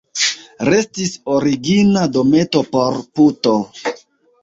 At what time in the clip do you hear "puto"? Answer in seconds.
3.19-3.57